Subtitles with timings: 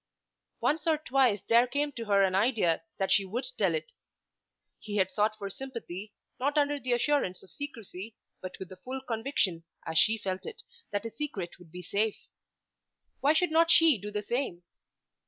[0.61, 3.91] Once or twice there came to her an idea that she would tell it.
[4.79, 9.01] He had sought for sympathy, not under the assurance of secrecy but with the full
[9.01, 12.17] conviction, as she felt it, that his secret would be safe.
[13.19, 14.63] Why should not she do the same?